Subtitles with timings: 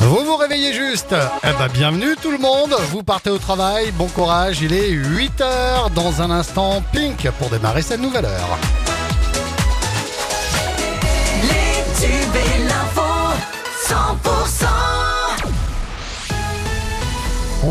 [0.00, 1.14] Vous vous réveillez juste.
[1.42, 5.92] Eh ben bienvenue tout le monde, vous partez au travail, bon courage, il est 8h
[5.94, 8.58] dans un instant Pink pour démarrer cette nouvelle heure.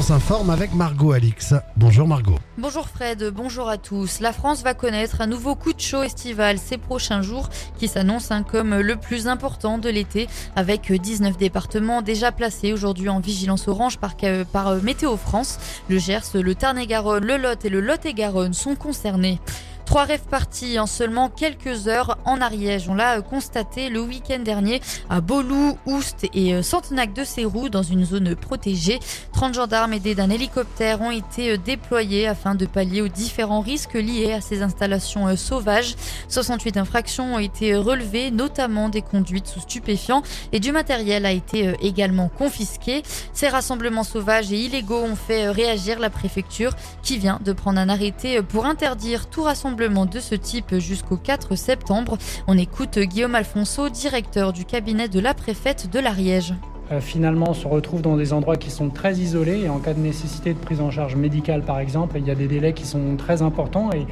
[0.04, 1.54] S'informe avec Margot Alix.
[1.78, 2.36] Bonjour Margot.
[2.58, 4.20] Bonjour Fred, bonjour à tous.
[4.20, 7.48] La France va connaître un nouveau coup de chaud estival ces prochains jours
[7.78, 10.28] qui s'annonce hein, comme le plus important de l'été
[10.58, 14.16] avec 19 départements déjà placés aujourd'hui en vigilance orange par,
[14.52, 15.58] par euh, Météo France.
[15.88, 19.40] Le Gers, le Tarn-et-Garonne, le Lot et le Lot-et-Garonne sont concernés.
[19.86, 22.88] Trois rêves partis en seulement quelques heures en Ariège.
[22.88, 27.84] On l'a constaté le week-end dernier à Bolou, Oust et euh, Centenac de Sérou dans
[27.84, 29.00] une zone protégée.
[29.34, 33.94] 30 gendarmes aidés d'un hélicoptère ont été euh, déployés afin de pallier aux différents risques
[33.94, 35.96] liés à ces installations euh, sauvages.
[36.30, 41.74] 68 infractions ont été relevées, notamment des conduites sous stupéfiants et du matériel a été
[41.82, 43.04] également confisqué.
[43.34, 46.72] Ces rassemblements sauvages et illégaux ont fait réagir la préfecture
[47.04, 51.56] qui vient de prendre un arrêté pour interdire tout rassemblement de ce type jusqu'au 4
[51.56, 52.18] septembre.
[52.48, 56.54] On écoute Guillaume Alfonso, directeur du cabinet de la préfète de l'Ariège.
[56.94, 60.00] Euh, finalement se retrouve dans des endroits qui sont très isolés et en cas de
[60.00, 63.16] nécessité de prise en charge médicale par exemple, il y a des délais qui sont
[63.18, 64.06] très importants et,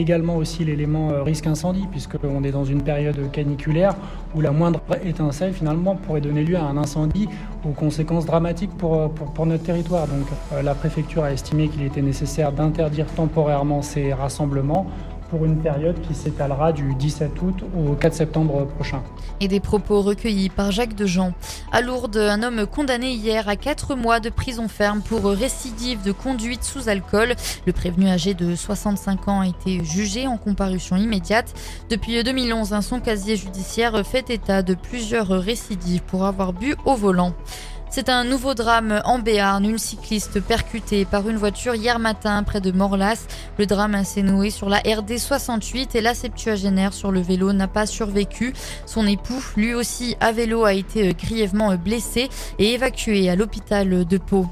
[0.00, 3.94] également aussi l'élément euh, risque incendie puisqu'on est dans une période caniculaire
[4.34, 7.28] où la moindre étincelle finalement pourrait donner lieu à un incendie
[7.64, 10.06] aux conséquences dramatiques euh, pour, pour notre territoire.
[10.08, 10.26] Donc
[10.62, 14.86] la préfecture a estimé qu'il était nécessaire d'interdire temporairement ces rassemblements
[15.34, 19.02] pour une période qui s'étalera du 17 août au 4 septembre prochain.
[19.40, 21.32] Et des propos recueillis par Jacques Dejean.
[21.72, 26.12] À Lourdes, un homme condamné hier à 4 mois de prison ferme pour récidive de
[26.12, 27.34] conduite sous alcool.
[27.66, 31.52] Le prévenu âgé de 65 ans a été jugé en comparution immédiate.
[31.90, 37.34] Depuis 2011, son casier judiciaire fait état de plusieurs récidives pour avoir bu au volant.
[37.94, 42.60] C'est un nouveau drame en Béarn, une cycliste percutée par une voiture hier matin près
[42.60, 43.28] de Morlas.
[43.56, 47.68] Le drame s'est noué sur la RD 68 et la septuagénaire sur le vélo n'a
[47.68, 48.52] pas survécu.
[48.84, 54.18] Son époux, lui aussi à vélo, a été grièvement blessé et évacué à l'hôpital de
[54.18, 54.48] Pau.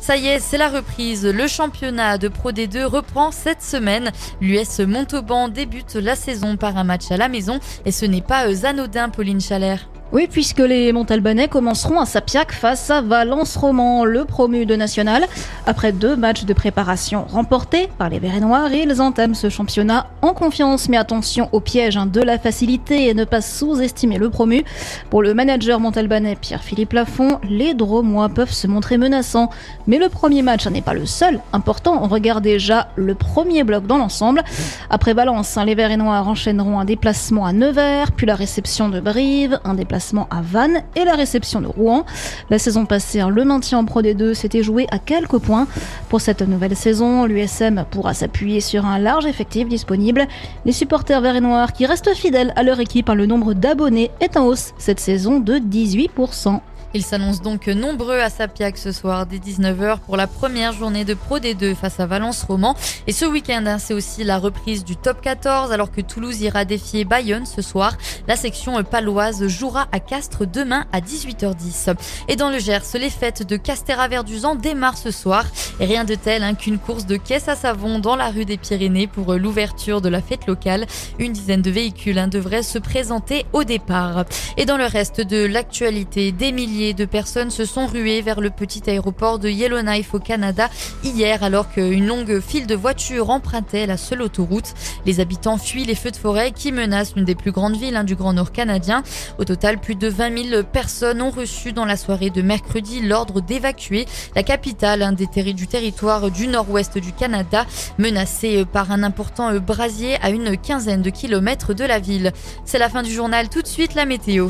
[0.00, 1.26] Ça y est, c'est la reprise.
[1.26, 4.10] Le championnat de Pro D2 reprend cette semaine.
[4.40, 8.46] L'US Montauban débute la saison par un match à la maison et ce n'est pas
[8.64, 9.86] anodin, Pauline Chalère.
[10.12, 15.26] Oui, puisque les Montalbanais commenceront à Sapiac face à Valence Roman, le promu de national.
[15.66, 20.32] Après deux matchs de préparation remportés par les Verts Noirs, ils entament ce championnat en
[20.32, 20.88] confiance.
[20.88, 24.62] Mais attention au piège hein, de la facilité et ne pas sous-estimer le promu.
[25.10, 29.50] Pour le manager montalbanais Pierre-Philippe Lafont, les Dromois peuvent se montrer menaçants.
[29.88, 31.40] Mais le premier match n'est pas le seul.
[31.52, 34.44] Important, on regarde déjà le premier bloc dans l'ensemble.
[34.88, 38.88] Après Valence, hein, les Verts et Noirs enchaîneront un déplacement à Nevers, puis la réception
[38.88, 39.95] de Brive, un déplacement
[40.30, 42.04] à Vannes et la réception de Rouen.
[42.50, 45.66] La saison passée, le maintien en Pro D2 s'était joué à quelques points.
[46.08, 50.26] Pour cette nouvelle saison, l'USM pourra s'appuyer sur un large effectif disponible.
[50.64, 54.10] Les supporters verts et noirs qui restent fidèles à leur équipe, hein, le nombre d'abonnés
[54.20, 56.60] est en hausse cette saison de 18%.
[56.96, 61.12] Ils s'annoncent donc nombreux à Sapiac ce soir dès 19h pour la première journée de
[61.12, 62.74] Pro D2 face à Valence Roman.
[63.06, 66.64] Et ce week-end, hein, c'est aussi la reprise du top 14 alors que Toulouse ira
[66.64, 67.98] défier Bayonne ce soir.
[68.28, 71.94] La section paloise jouera à Castres demain à 18h10.
[72.28, 75.44] Et dans le Gers, les fêtes de Castéra-Verduzan démarrent ce soir.
[75.78, 79.06] Rien de tel hein, qu'une course de caisse à savon dans la rue des Pyrénées
[79.06, 80.86] pour l'ouverture de la fête locale.
[81.18, 84.24] Une dizaine de véhicules hein, devraient se présenter au départ.
[84.56, 88.50] Et dans le reste de l'actualité, des milliers de personnes se sont ruées vers le
[88.50, 90.68] petit aéroport de Yellowknife au Canada
[91.04, 94.74] hier alors qu'une longue file de voitures empruntait la seule autoroute.
[95.04, 98.04] Les habitants fuient les feux de forêt qui menacent l'une des plus grandes villes hein,
[98.04, 99.02] du Grand Nord canadien.
[99.38, 103.40] Au total, plus de 20 000 personnes ont reçu dans la soirée de mercredi l'ordre
[103.40, 107.66] d'évacuer la capitale des du territoire du nord-ouest du Canada,
[107.98, 112.32] menacée par un important brasier à une quinzaine de kilomètres de la ville.
[112.64, 114.48] C'est la fin du journal, tout de suite la météo.